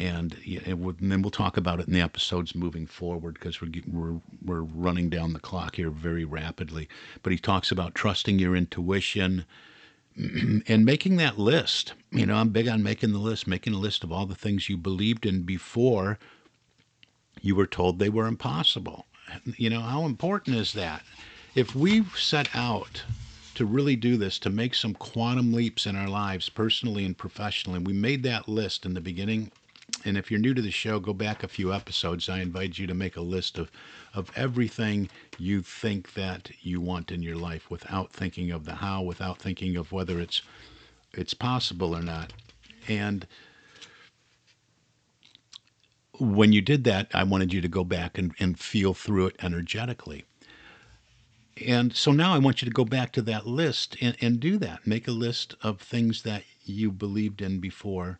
And, 0.00 0.34
and 0.64 0.96
then 0.98 1.20
we'll 1.20 1.30
talk 1.30 1.58
about 1.58 1.78
it 1.78 1.86
in 1.86 1.92
the 1.92 2.00
episodes 2.00 2.54
moving 2.54 2.86
forward 2.86 3.34
because 3.34 3.60
we're, 3.60 3.70
we're 3.92 4.20
we're 4.42 4.62
running 4.62 5.10
down 5.10 5.34
the 5.34 5.38
clock 5.38 5.76
here 5.76 5.90
very 5.90 6.24
rapidly. 6.24 6.88
But 7.22 7.32
he 7.32 7.38
talks 7.38 7.70
about 7.70 7.94
trusting 7.94 8.38
your 8.38 8.56
intuition 8.56 9.44
and 10.16 10.84
making 10.86 11.16
that 11.16 11.38
list. 11.38 11.92
You 12.10 12.24
know, 12.24 12.36
I'm 12.36 12.48
big 12.48 12.66
on 12.66 12.82
making 12.82 13.12
the 13.12 13.18
list, 13.18 13.46
making 13.46 13.74
a 13.74 13.78
list 13.78 14.02
of 14.02 14.10
all 14.10 14.24
the 14.24 14.34
things 14.34 14.70
you 14.70 14.78
believed 14.78 15.26
in 15.26 15.42
before 15.42 16.18
you 17.42 17.54
were 17.54 17.66
told 17.66 17.98
they 17.98 18.08
were 18.08 18.26
impossible. 18.26 19.06
You 19.58 19.68
know, 19.68 19.80
how 19.80 20.06
important 20.06 20.56
is 20.56 20.72
that? 20.72 21.02
If 21.54 21.74
we 21.74 22.04
set 22.16 22.48
out 22.54 23.02
to 23.54 23.66
really 23.66 23.96
do 23.96 24.16
this, 24.16 24.38
to 24.38 24.48
make 24.48 24.74
some 24.74 24.94
quantum 24.94 25.52
leaps 25.52 25.84
in 25.84 25.94
our 25.94 26.08
lives, 26.08 26.48
personally 26.48 27.04
and 27.04 27.16
professionally, 27.16 27.80
we 27.80 27.92
made 27.92 28.22
that 28.22 28.48
list 28.48 28.86
in 28.86 28.94
the 28.94 29.00
beginning 29.00 29.52
and 30.04 30.16
if 30.16 30.30
you're 30.30 30.40
new 30.40 30.54
to 30.54 30.62
the 30.62 30.70
show, 30.70 30.98
go 30.98 31.12
back 31.12 31.42
a 31.42 31.48
few 31.48 31.72
episodes. 31.72 32.28
I 32.28 32.40
invite 32.40 32.78
you 32.78 32.86
to 32.86 32.94
make 32.94 33.16
a 33.16 33.20
list 33.22 33.58
of, 33.58 33.70
of 34.14 34.30
everything 34.36 35.08
you 35.38 35.62
think 35.62 36.14
that 36.14 36.50
you 36.60 36.80
want 36.80 37.10
in 37.10 37.22
your 37.22 37.36
life 37.36 37.70
without 37.70 38.12
thinking 38.12 38.50
of 38.50 38.64
the 38.64 38.76
how, 38.76 39.02
without 39.02 39.38
thinking 39.38 39.76
of 39.76 39.92
whether 39.92 40.20
it's 40.20 40.42
it's 41.12 41.34
possible 41.34 41.94
or 41.94 42.02
not. 42.02 42.32
And 42.88 43.26
when 46.18 46.52
you 46.52 46.60
did 46.60 46.84
that, 46.84 47.08
I 47.12 47.24
wanted 47.24 47.52
you 47.52 47.60
to 47.60 47.68
go 47.68 47.82
back 47.82 48.18
and, 48.18 48.32
and 48.38 48.58
feel 48.58 48.94
through 48.94 49.26
it 49.26 49.36
energetically. 49.42 50.24
And 51.66 51.94
so 51.94 52.12
now 52.12 52.32
I 52.32 52.38
want 52.38 52.62
you 52.62 52.66
to 52.66 52.72
go 52.72 52.84
back 52.84 53.12
to 53.12 53.22
that 53.22 53.46
list 53.46 53.96
and, 54.00 54.16
and 54.20 54.40
do 54.40 54.56
that. 54.58 54.86
Make 54.86 55.08
a 55.08 55.12
list 55.12 55.54
of 55.62 55.80
things 55.80 56.22
that 56.22 56.44
you 56.64 56.90
believed 56.90 57.42
in 57.42 57.58
before 57.58 58.18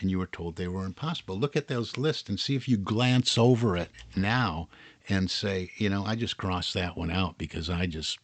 and 0.00 0.10
you 0.10 0.18
were 0.18 0.26
told 0.26 0.56
they 0.56 0.68
were 0.68 0.84
impossible. 0.84 1.38
Look 1.38 1.56
at 1.56 1.68
those 1.68 1.96
lists 1.96 2.28
and 2.28 2.38
see 2.38 2.56
if 2.56 2.68
you 2.68 2.76
glance 2.76 3.38
over 3.38 3.76
it 3.76 3.90
now 4.16 4.68
and 5.08 5.30
say, 5.30 5.70
you 5.76 5.88
know, 5.88 6.04
I 6.04 6.14
just 6.16 6.36
crossed 6.36 6.74
that 6.74 6.96
one 6.96 7.10
out 7.10 7.38
because 7.38 7.68
I 7.70 7.86
just 7.86 8.18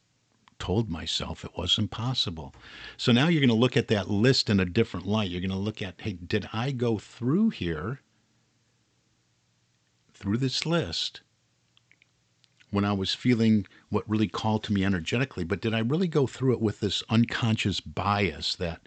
told 0.58 0.90
myself 0.90 1.44
it 1.44 1.56
was 1.56 1.78
impossible. 1.78 2.54
So 2.96 3.12
now 3.12 3.28
you're 3.28 3.40
going 3.40 3.48
to 3.48 3.54
look 3.54 3.76
at 3.76 3.88
that 3.88 4.10
list 4.10 4.50
in 4.50 4.60
a 4.60 4.64
different 4.64 5.06
light. 5.06 5.30
You're 5.30 5.40
going 5.40 5.50
to 5.50 5.56
look 5.56 5.82
at, 5.82 6.00
hey, 6.00 6.12
did 6.12 6.48
I 6.52 6.70
go 6.70 6.98
through 6.98 7.50
here, 7.50 8.00
through 10.12 10.36
this 10.36 10.66
list, 10.66 11.22
when 12.70 12.84
I 12.84 12.92
was 12.92 13.14
feeling 13.14 13.66
what 13.88 14.08
really 14.08 14.28
called 14.28 14.62
to 14.64 14.72
me 14.72 14.84
energetically, 14.84 15.44
but 15.44 15.60
did 15.60 15.74
I 15.74 15.80
really 15.80 16.08
go 16.08 16.26
through 16.26 16.52
it 16.52 16.60
with 16.60 16.80
this 16.80 17.02
unconscious 17.08 17.80
bias 17.80 18.54
that, 18.56 18.80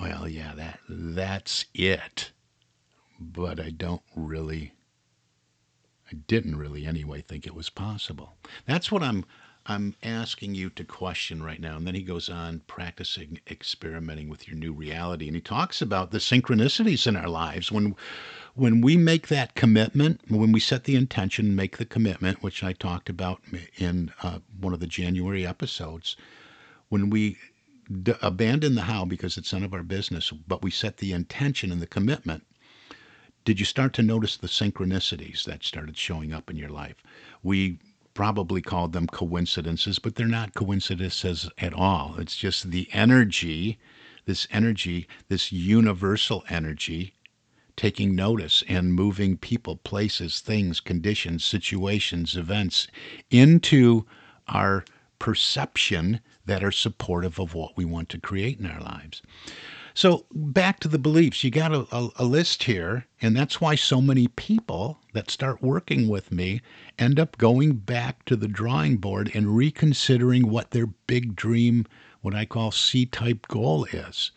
well, 0.00 0.28
yeah, 0.28 0.54
that 0.54 0.80
that's 0.88 1.66
it. 1.74 2.30
But 3.20 3.60
I 3.60 3.70
don't 3.70 4.02
really 4.16 4.72
I 6.10 6.16
didn't 6.26 6.56
really 6.56 6.86
anyway 6.86 7.22
think 7.22 7.46
it 7.46 7.54
was 7.54 7.70
possible. 7.70 8.34
That's 8.66 8.92
what 8.92 9.02
I'm 9.02 9.24
I'm 9.64 9.94
asking 10.02 10.56
you 10.56 10.70
to 10.70 10.84
question 10.84 11.42
right 11.42 11.60
now. 11.60 11.76
And 11.76 11.86
then 11.86 11.94
he 11.94 12.02
goes 12.02 12.28
on 12.28 12.62
practicing 12.66 13.38
experimenting 13.48 14.28
with 14.28 14.48
your 14.48 14.56
new 14.56 14.72
reality. 14.72 15.26
And 15.28 15.36
he 15.36 15.40
talks 15.40 15.80
about 15.80 16.10
the 16.10 16.18
synchronicities 16.18 17.06
in 17.06 17.16
our 17.16 17.28
lives 17.28 17.70
when 17.70 17.94
when 18.54 18.82
we 18.82 18.96
make 18.98 19.28
that 19.28 19.54
commitment, 19.54 20.20
when 20.28 20.52
we 20.52 20.60
set 20.60 20.84
the 20.84 20.96
intention, 20.96 21.56
make 21.56 21.78
the 21.78 21.86
commitment, 21.86 22.42
which 22.42 22.62
I 22.62 22.74
talked 22.74 23.08
about 23.08 23.40
in 23.78 24.12
uh, 24.22 24.40
one 24.60 24.74
of 24.74 24.80
the 24.80 24.86
January 24.86 25.46
episodes, 25.46 26.16
when 26.90 27.08
we 27.08 27.38
d- 28.02 28.14
abandon 28.22 28.74
the 28.74 28.82
how 28.82 29.04
because 29.04 29.36
it's 29.36 29.52
none 29.52 29.62
of 29.64 29.74
our 29.74 29.82
business, 29.82 30.30
but 30.30 30.62
we 30.62 30.70
set 30.70 30.98
the 30.98 31.12
intention 31.12 31.72
and 31.72 31.80
the 31.80 31.86
commitment, 31.86 32.44
did 33.44 33.58
you 33.58 33.66
start 33.66 33.92
to 33.94 34.02
notice 34.02 34.36
the 34.36 34.46
synchronicities 34.46 35.44
that 35.44 35.64
started 35.64 35.96
showing 35.96 36.32
up 36.32 36.50
in 36.50 36.56
your 36.56 36.68
life? 36.68 36.96
We 37.42 37.78
probably 38.14 38.62
called 38.62 38.92
them 38.92 39.06
coincidences, 39.08 39.98
but 39.98 40.14
they're 40.14 40.26
not 40.26 40.54
coincidences 40.54 41.48
at 41.58 41.72
all. 41.72 42.16
It's 42.18 42.36
just 42.36 42.70
the 42.70 42.88
energy, 42.92 43.78
this 44.26 44.46
energy, 44.52 45.08
this 45.28 45.50
universal 45.52 46.44
energy 46.48 47.14
taking 47.76 48.14
notice 48.14 48.62
and 48.68 48.94
moving 48.94 49.36
people, 49.36 49.76
places, 49.76 50.40
things, 50.40 50.80
conditions, 50.80 51.44
situations, 51.44 52.36
events 52.36 52.86
into 53.30 54.06
our 54.48 54.84
perception 55.22 56.18
that 56.46 56.64
are 56.64 56.72
supportive 56.72 57.38
of 57.38 57.54
what 57.54 57.76
we 57.76 57.84
want 57.84 58.08
to 58.08 58.18
create 58.18 58.58
in 58.58 58.66
our 58.66 58.80
lives. 58.80 59.22
So, 59.94 60.26
back 60.32 60.80
to 60.80 60.88
the 60.88 60.98
beliefs, 60.98 61.44
you 61.44 61.50
got 61.52 61.72
a, 61.72 61.86
a, 61.92 62.08
a, 62.16 62.24
list 62.24 62.64
here, 62.64 63.06
and 63.20 63.36
that's 63.36 63.60
why 63.60 63.76
so 63.76 64.00
many 64.00 64.26
people 64.26 64.98
that 65.12 65.30
start 65.30 65.62
working 65.62 66.08
with 66.08 66.32
me 66.32 66.60
end 66.98 67.20
up 67.20 67.38
going 67.38 67.74
back 67.74 68.24
to 68.24 68.34
the 68.34 68.48
drawing 68.48 68.96
board 68.96 69.30
and 69.32 69.56
reconsidering 69.56 70.48
what 70.48 70.72
their 70.72 70.86
big 70.86 71.36
dream, 71.36 71.86
what 72.22 72.34
I 72.34 72.44
call 72.44 72.72
C 72.72 73.06
type 73.06 73.46
goal 73.46 73.84
is, 73.92 74.32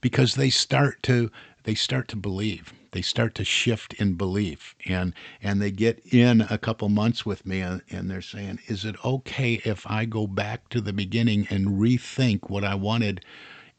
because 0.00 0.36
they 0.36 0.50
start 0.50 1.02
to 1.02 1.32
they 1.64 1.74
start 1.74 2.06
to 2.08 2.16
believe 2.16 2.72
they 2.92 3.02
start 3.02 3.34
to 3.34 3.44
shift 3.44 3.94
in 3.94 4.14
belief 4.14 4.74
and 4.86 5.12
and 5.42 5.60
they 5.60 5.70
get 5.70 6.00
in 6.12 6.42
a 6.42 6.58
couple 6.58 6.88
months 6.88 7.26
with 7.26 7.44
me 7.46 7.60
and, 7.60 7.82
and 7.90 8.10
they're 8.10 8.22
saying 8.22 8.58
is 8.66 8.84
it 8.84 8.96
okay 9.04 9.54
if 9.64 9.86
i 9.90 10.04
go 10.04 10.26
back 10.26 10.68
to 10.68 10.80
the 10.80 10.92
beginning 10.92 11.46
and 11.50 11.80
rethink 11.80 12.48
what 12.50 12.64
i 12.64 12.74
wanted 12.74 13.24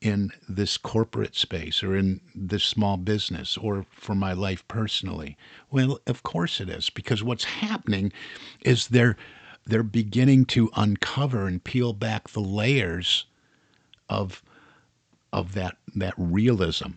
in 0.02 0.32
this 0.48 0.78
corporate 0.78 1.36
space 1.36 1.84
or 1.84 1.96
in 1.96 2.22
this 2.34 2.64
small 2.64 2.98
business 2.98 3.58
or 3.58 3.86
for 3.90 4.16
my 4.16 4.34
life 4.34 4.66
personally? 4.68 5.38
Well 5.72 6.00
of 6.08 6.24
course 6.24 6.62
it 6.62 6.70
is 6.70 6.90
because 6.90 7.24
what's 7.24 7.44
happening 7.44 8.12
is 8.62 8.88
they're 8.88 9.18
they're 9.66 9.84
beginning 9.84 10.46
to 10.46 10.72
uncover 10.76 11.48
and 11.48 11.64
peel 11.64 11.94
back 11.94 12.30
the 12.30 12.40
layers 12.40 13.26
of 14.08 14.42
of 15.34 15.54
that 15.54 15.78
that 15.96 16.14
realism 16.18 16.92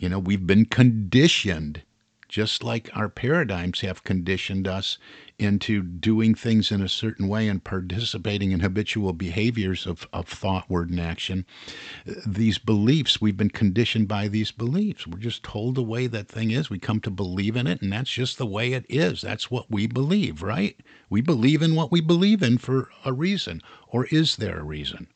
you 0.00 0.08
know, 0.08 0.18
we've 0.18 0.46
been 0.46 0.64
conditioned, 0.64 1.82
just 2.26 2.64
like 2.64 2.88
our 2.96 3.10
paradigms 3.10 3.80
have 3.80 4.02
conditioned 4.02 4.66
us 4.66 4.96
into 5.38 5.82
doing 5.82 6.34
things 6.34 6.72
in 6.72 6.80
a 6.80 6.88
certain 6.88 7.28
way 7.28 7.46
and 7.48 7.62
participating 7.62 8.50
in 8.50 8.60
habitual 8.60 9.12
behaviors 9.12 9.86
of, 9.86 10.08
of 10.14 10.26
thought, 10.26 10.70
word, 10.70 10.88
and 10.88 10.98
action. 10.98 11.44
These 12.26 12.56
beliefs, 12.56 13.20
we've 13.20 13.36
been 13.36 13.50
conditioned 13.50 14.08
by 14.08 14.28
these 14.28 14.52
beliefs. 14.52 15.06
We're 15.06 15.18
just 15.18 15.42
told 15.42 15.74
the 15.74 15.82
way 15.82 16.06
that 16.06 16.28
thing 16.28 16.50
is. 16.50 16.70
We 16.70 16.78
come 16.78 17.00
to 17.00 17.10
believe 17.10 17.54
in 17.54 17.66
it, 17.66 17.82
and 17.82 17.92
that's 17.92 18.10
just 18.10 18.38
the 18.38 18.46
way 18.46 18.72
it 18.72 18.86
is. 18.88 19.20
That's 19.20 19.50
what 19.50 19.70
we 19.70 19.86
believe, 19.86 20.42
right? 20.42 20.80
We 21.10 21.20
believe 21.20 21.60
in 21.60 21.74
what 21.74 21.92
we 21.92 22.00
believe 22.00 22.42
in 22.42 22.56
for 22.56 22.88
a 23.04 23.12
reason. 23.12 23.60
Or 23.88 24.06
is 24.06 24.36
there 24.36 24.60
a 24.60 24.64
reason? 24.64 25.08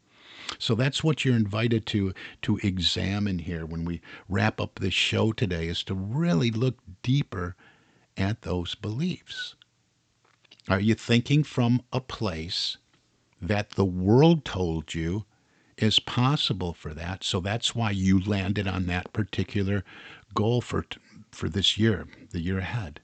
So 0.59 0.75
that's 0.75 1.03
what 1.03 1.25
you're 1.25 1.37
invited 1.37 1.87
to 1.87 2.13
to 2.43 2.59
examine 2.59 3.39
here 3.41 3.65
when 3.67 3.85
we 3.85 4.01
wrap 4.29 4.61
up 4.61 4.79
this 4.79 4.95
show 4.95 5.33
today 5.33 5.69
is 5.69 5.83
to 5.85 5.95
really 5.95 6.51
look 6.51 6.79
deeper 7.03 7.57
at 8.17 8.43
those 8.43 8.75
beliefs. 8.75 9.55
Are 10.69 10.81
you 10.81 10.95
thinking 10.95 11.45
from 11.45 11.83
a 11.93 12.01
place 12.01 12.77
that 13.41 13.71
the 13.71 13.85
world 13.85 14.45
told 14.45 14.95
you 14.95 15.25
is 15.77 15.99
possible 15.99 16.73
for 16.73 16.95
that? 16.95 17.25
So 17.25 17.41
that's 17.41 17.75
why 17.75 17.91
you 17.91 18.21
landed 18.21 18.67
on 18.67 18.87
that 18.87 19.13
particular 19.13 19.85
goal 20.35 20.61
for 20.61 20.87
for 21.31 21.49
this 21.49 21.77
year, 21.77 22.07
the 22.31 22.41
year 22.41 22.59
ahead. 22.59 23.01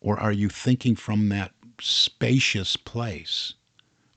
Or 0.00 0.18
are 0.18 0.32
you 0.32 0.48
thinking 0.48 0.96
from 0.96 1.28
that 1.28 1.52
spacious 1.80 2.76
place 2.76 3.54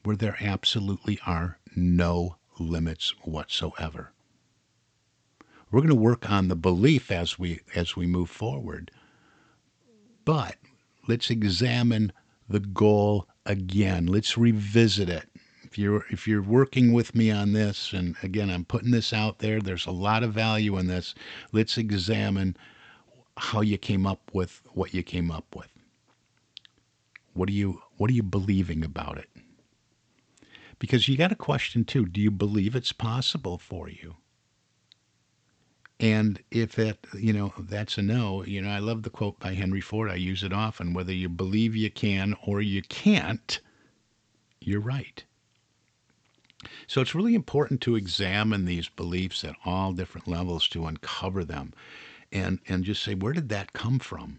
where 0.06 0.16
there 0.16 0.38
absolutely 0.40 1.20
are 1.26 1.58
no 1.76 2.38
limits 2.60 3.14
whatsoever. 3.24 4.12
We're 5.72 5.82
going 5.82 5.90
to 5.90 5.96
work 5.96 6.30
on 6.30 6.48
the 6.48 6.56
belief 6.56 7.12
as 7.12 7.40
we 7.40 7.60
as 7.76 7.96
we 7.96 8.06
move 8.06 8.30
forward. 8.30 8.92
But 10.24 10.56
let's 11.08 11.30
examine 11.30 12.14
the 12.48 12.60
goal 12.60 13.28
again. 13.46 14.06
Let's 14.06 14.38
revisit 14.38 15.10
it. 15.10 15.28
If 15.64 15.78
you're 15.78 16.06
if 16.10 16.28
you're 16.28 16.42
working 16.42 16.94
with 16.94 17.16
me 17.16 17.32
on 17.32 17.54
this 17.54 17.92
and 17.92 18.16
again 18.24 18.50
I'm 18.50 18.64
putting 18.64 18.92
this 18.92 19.12
out 19.12 19.40
there, 19.40 19.60
there's 19.60 19.88
a 19.88 19.92
lot 19.92 20.24
of 20.24 20.34
value 20.34 20.78
in 20.78 20.88
this. 20.88 21.16
Let's 21.52 21.78
examine 21.78 22.56
how 23.38 23.62
you 23.62 23.78
came 23.78 24.06
up 24.06 24.32
with 24.34 24.62
what 24.74 24.94
you 24.94 25.04
came 25.04 25.32
up 25.32 25.56
with. 25.56 25.68
What 27.34 27.50
are 27.50 27.54
you 27.54 27.82
what 27.98 28.10
are 28.10 28.14
you 28.14 28.24
believing 28.24 28.84
about 28.86 29.18
it? 29.18 29.30
Because 30.86 31.08
you 31.08 31.18
got 31.18 31.32
a 31.32 31.36
question 31.36 31.84
too 31.84 32.06
do 32.06 32.22
you 32.22 32.30
believe 32.30 32.76
it's 32.76 32.92
possible 32.92 33.58
for 33.58 33.90
you? 33.90 34.18
And 36.00 36.44
if 36.52 36.78
it, 36.78 37.08
you 37.18 37.34
know, 37.34 37.56
that's 37.58 37.98
a 37.98 38.04
no, 38.04 38.44
you 38.44 38.62
know, 38.62 38.70
I 38.70 38.78
love 38.78 39.02
the 39.02 39.10
quote 39.10 39.40
by 39.40 39.56
Henry 39.56 39.82
Ford. 39.82 40.12
I 40.12 40.16
use 40.16 40.44
it 40.44 40.54
often. 40.54 40.94
Whether 40.94 41.12
you 41.12 41.28
believe 41.28 41.76
you 41.76 41.90
can 41.90 42.36
or 42.46 42.62
you 42.62 42.84
can't, 42.84 43.60
you're 44.62 44.80
right. 44.80 45.24
So 46.86 47.02
it's 47.02 47.16
really 47.16 47.34
important 47.34 47.82
to 47.82 47.96
examine 47.96 48.66
these 48.66 48.88
beliefs 48.88 49.44
at 49.44 49.56
all 49.66 49.92
different 49.92 50.28
levels 50.28 50.68
to 50.68 50.86
uncover 50.86 51.44
them 51.44 51.74
and, 52.32 52.60
and 52.68 52.84
just 52.84 53.02
say, 53.02 53.16
where 53.16 53.34
did 53.34 53.50
that 53.50 53.74
come 53.74 53.98
from? 53.98 54.38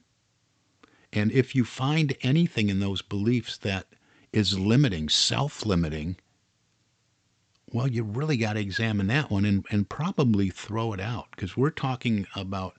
And 1.13 1.33
if 1.33 1.57
you 1.57 1.65
find 1.65 2.17
anything 2.23 2.69
in 2.69 2.79
those 2.79 3.03
beliefs 3.03 3.57
that 3.59 3.89
is 4.33 4.57
limiting, 4.57 5.09
self 5.09 5.67
limiting, 5.67 6.19
well, 7.73 7.89
you 7.89 8.05
really 8.05 8.37
got 8.37 8.55
to 8.55 8.61
examine 8.61 9.09
that 9.09 9.31
one 9.31 9.45
and, 9.45 9.67
and 9.71 9.89
probably 9.89 10.51
throw 10.51 10.93
it 10.93 11.01
out 11.01 11.27
because 11.33 11.57
we're 11.57 11.71
talking 11.71 12.27
about, 12.35 12.77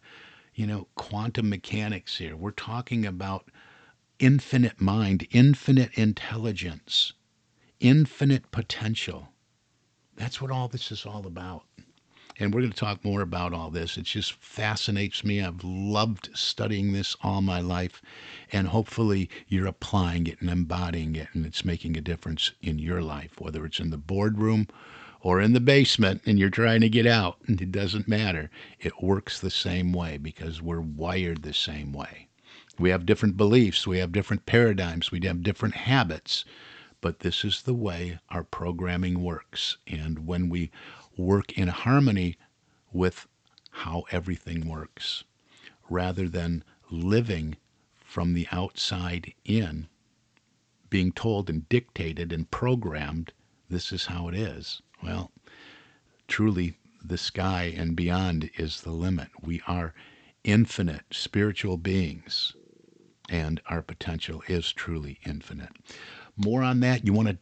you 0.55 0.65
know, 0.65 0.87
quantum 0.95 1.49
mechanics 1.49 2.17
here. 2.17 2.35
We're 2.35 2.51
talking 2.51 3.05
about 3.05 3.49
infinite 4.19 4.79
mind, 4.79 5.27
infinite 5.31 5.93
intelligence, 5.93 7.13
infinite 7.79 8.49
potential. 8.51 9.29
That's 10.15 10.41
what 10.41 10.51
all 10.51 10.67
this 10.67 10.91
is 10.91 11.05
all 11.05 11.27
about. 11.27 11.66
And 12.39 12.53
we're 12.53 12.61
going 12.61 12.71
to 12.71 12.77
talk 12.77 13.03
more 13.03 13.21
about 13.21 13.53
all 13.53 13.71
this. 13.71 13.97
It 13.97 14.03
just 14.03 14.33
fascinates 14.33 15.23
me. 15.23 15.41
I've 15.41 15.63
loved 15.63 16.29
studying 16.33 16.93
this 16.93 17.15
all 17.23 17.41
my 17.41 17.61
life. 17.61 18.01
And 18.51 18.67
hopefully 18.67 19.29
you're 19.47 19.65
applying 19.65 20.27
it 20.27 20.39
and 20.39 20.49
embodying 20.49 21.15
it, 21.15 21.29
and 21.33 21.45
it's 21.45 21.65
making 21.65 21.97
a 21.97 22.01
difference 22.01 22.51
in 22.61 22.77
your 22.79 23.01
life, 23.01 23.39
whether 23.39 23.65
it's 23.65 23.79
in 23.79 23.89
the 23.89 23.97
boardroom 23.97 24.67
or 25.21 25.41
in 25.41 25.53
the 25.53 25.59
basement 25.59 26.21
and 26.25 26.37
you're 26.37 26.49
trying 26.49 26.81
to 26.81 26.89
get 26.89 27.07
out. 27.07 27.37
And 27.47 27.59
it 27.61 27.71
doesn't 27.71 28.07
matter. 28.07 28.51
It 28.79 29.01
works 29.01 29.39
the 29.39 29.49
same 29.49 29.91
way 29.91 30.17
because 30.17 30.61
we're 30.61 30.81
wired 30.81 31.41
the 31.41 31.53
same 31.53 31.91
way. 31.91 32.27
We 32.77 32.91
have 32.91 33.07
different 33.07 33.35
beliefs, 33.35 33.87
we 33.87 33.97
have 33.97 34.11
different 34.11 34.45
paradigms, 34.45 35.11
we 35.11 35.19
have 35.25 35.41
different 35.41 35.73
habits 35.75 36.45
but 36.99 37.19
this 37.19 37.45
is 37.45 37.61
the 37.61 37.75
way 37.75 38.17
our 38.29 38.43
programming 38.43 39.21
works. 39.21 39.77
And 39.85 40.25
when 40.25 40.49
we 40.49 40.71
work 41.17 41.57
in 41.57 41.67
harmony 41.67 42.37
with 42.91 43.27
how 43.71 44.03
everything 44.11 44.67
works 44.67 45.23
rather 45.89 46.27
than 46.27 46.63
living 46.89 47.57
from 47.95 48.33
the 48.33 48.47
outside 48.51 49.33
in, 49.45 49.87
being 50.89 51.11
told 51.11 51.49
and 51.49 51.67
dictated 51.69 52.31
and 52.31 52.49
programmed, 52.49 53.33
this 53.69 53.91
is 53.91 54.05
how 54.05 54.27
it 54.27 54.35
is. 54.35 54.81
Well, 55.03 55.31
truly, 56.27 56.77
the 57.03 57.17
sky 57.17 57.73
and 57.75 57.95
beyond 57.95 58.49
is 58.57 58.81
the 58.81 58.91
limit. 58.91 59.29
We 59.41 59.61
are 59.67 59.93
infinite 60.43 61.03
spiritual 61.11 61.77
beings, 61.77 62.55
and 63.29 63.61
our 63.67 63.81
potential 63.81 64.41
is 64.47 64.71
truly 64.71 65.19
infinite. 65.25 65.75
More 66.35 66.63
on 66.63 66.79
that. 66.79 67.05
You 67.05 67.13
want 67.13 67.27
to 67.27 67.37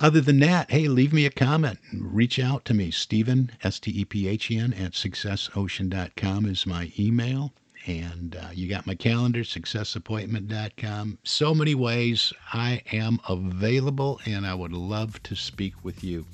Other 0.00 0.20
than 0.20 0.40
that, 0.40 0.72
hey, 0.72 0.88
leave 0.88 1.12
me 1.12 1.24
a 1.24 1.30
comment. 1.30 1.78
Reach 1.92 2.38
out 2.40 2.64
to 2.64 2.74
me. 2.74 2.90
Stephen, 2.90 3.52
S 3.62 3.78
T 3.78 3.92
E 3.92 4.04
P 4.04 4.26
H 4.26 4.50
E 4.50 4.58
N, 4.58 4.72
at 4.72 4.92
successocean.com 4.92 6.46
is 6.46 6.66
my 6.66 6.90
email. 6.98 7.52
And 7.86 8.34
uh, 8.34 8.48
you 8.52 8.68
got 8.68 8.86
my 8.86 8.94
calendar, 8.94 9.40
successappointment.com. 9.40 11.18
So 11.22 11.54
many 11.54 11.74
ways 11.74 12.32
I 12.52 12.82
am 12.92 13.20
available, 13.28 14.20
and 14.24 14.46
I 14.46 14.54
would 14.54 14.72
love 14.72 15.22
to 15.24 15.36
speak 15.36 15.74
with 15.84 16.02
you. 16.02 16.26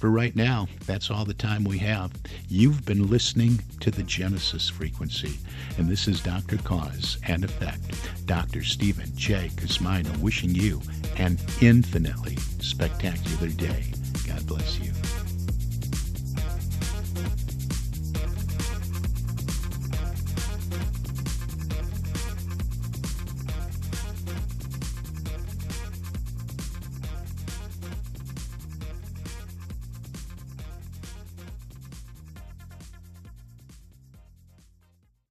For 0.00 0.08
right 0.08 0.34
now, 0.34 0.66
that's 0.86 1.10
all 1.10 1.26
the 1.26 1.34
time 1.34 1.62
we 1.62 1.76
have. 1.80 2.10
You've 2.48 2.86
been 2.86 3.10
listening 3.10 3.60
to 3.80 3.90
the 3.90 4.02
Genesis 4.02 4.70
frequency, 4.70 5.38
and 5.76 5.90
this 5.90 6.08
is 6.08 6.22
Dr. 6.22 6.56
Cause 6.56 7.18
and 7.28 7.44
Effect, 7.44 7.82
Dr. 8.24 8.64
Stephen 8.64 9.14
J. 9.14 9.50
Kosmyna, 9.56 10.16
wishing 10.16 10.54
you 10.54 10.80
an 11.18 11.36
infinitely 11.60 12.36
spectacular 12.60 13.48
day. 13.48 13.92
God 14.26 14.46
bless 14.46 14.80
you. 14.80 14.90